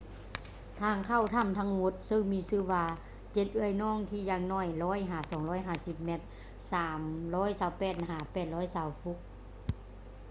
[0.81, 2.85] ທາງເຂົ້າຖ້ຳທັງໝົດ ເຊິ່ງມີຊື່ວ່າ
[3.33, 5.19] ເຈັດເອື້ອຍນ້ອງ” ທີ່ຢ່າງໜ້ອຍ 100 ຫາ
[5.63, 6.21] 250 ແມັດ
[6.95, 9.17] 328 ຫາ 820 ຟຸດ